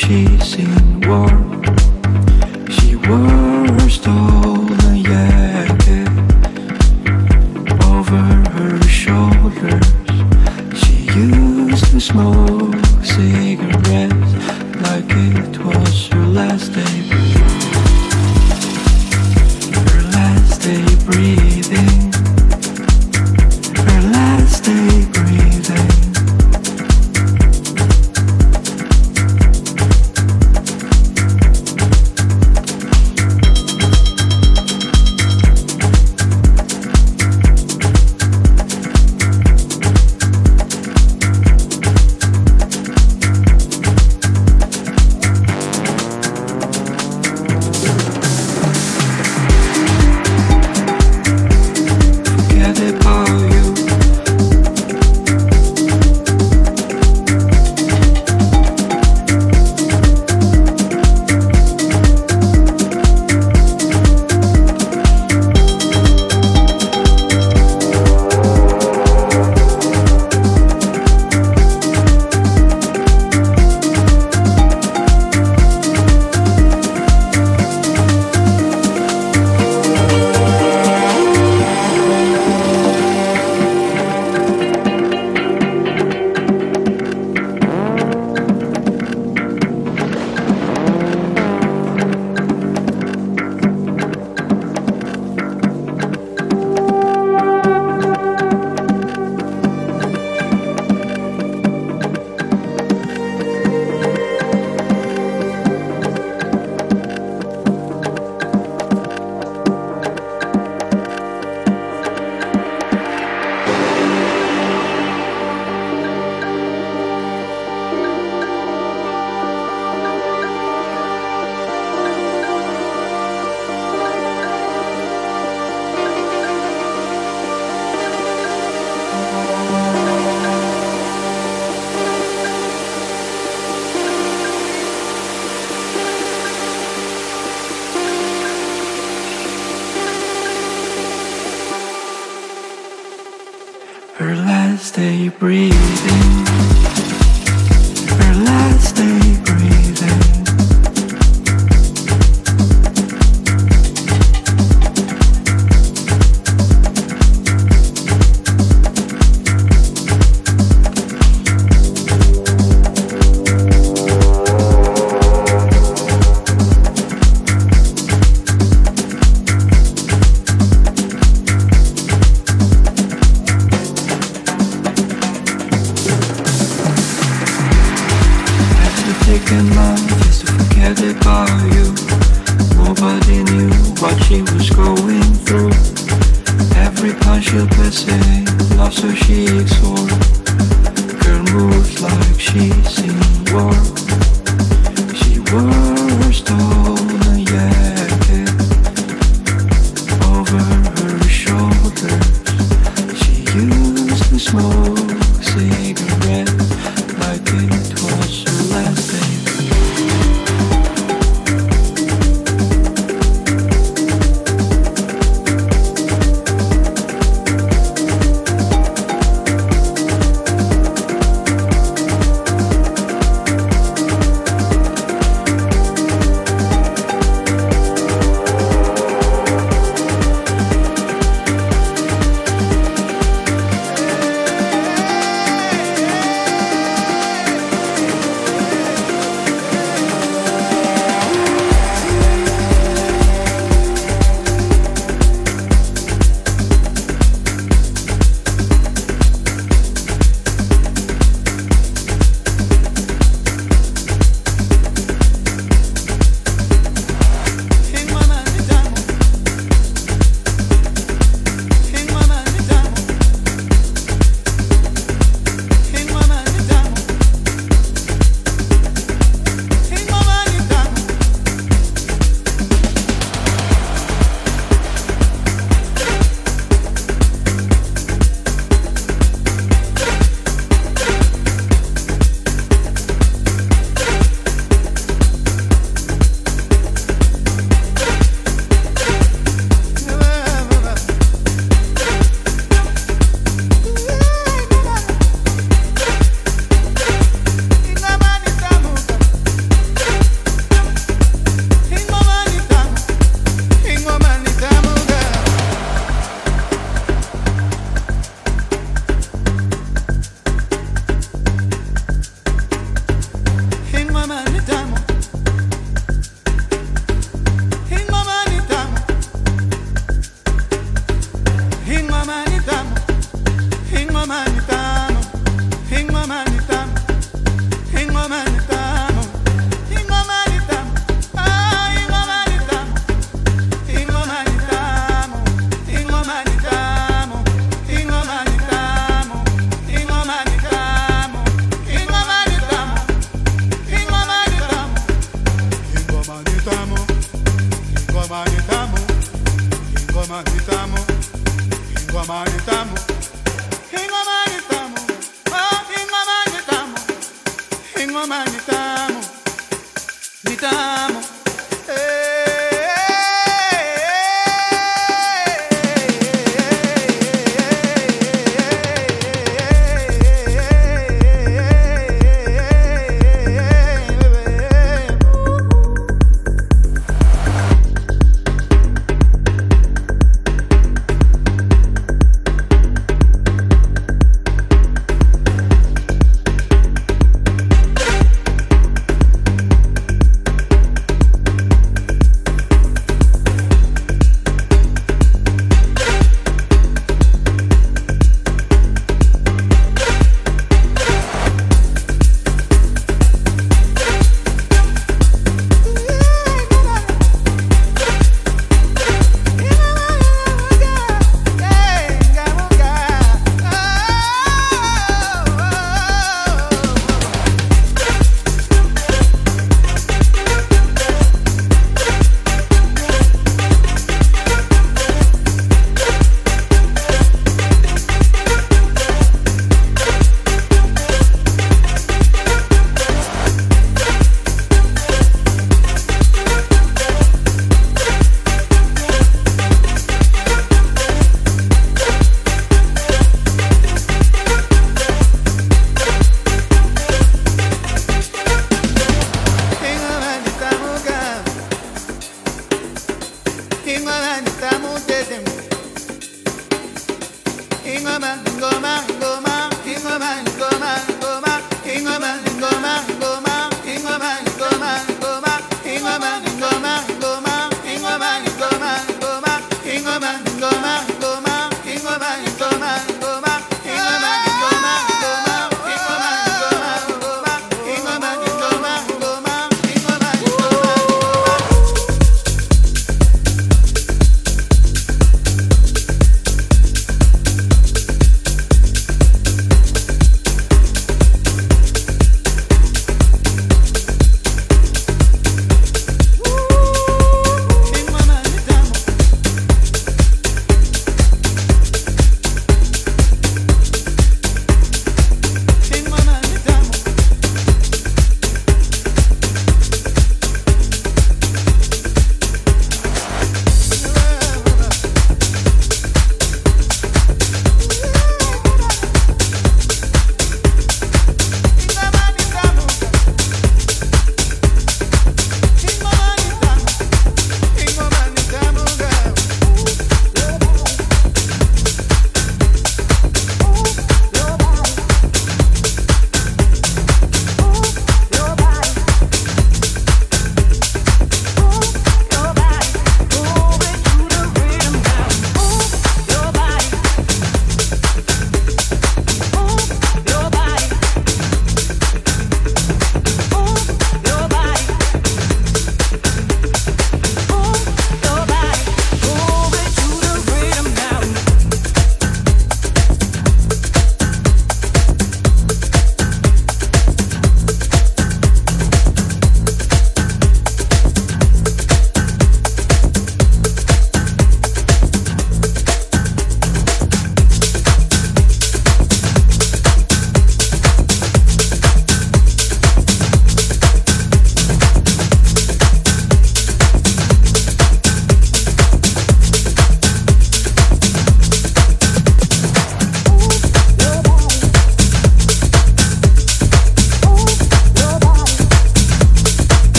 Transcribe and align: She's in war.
She's 0.00 0.54
in 0.54 1.00
war. 1.02 1.49